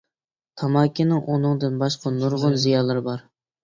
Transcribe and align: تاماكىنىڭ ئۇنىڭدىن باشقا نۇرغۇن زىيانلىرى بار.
تاماكىنىڭ 0.61 1.23
ئۇنىڭدىن 1.35 1.79
باشقا 1.85 2.17
نۇرغۇن 2.19 2.61
زىيانلىرى 2.67 3.11
بار. 3.15 3.29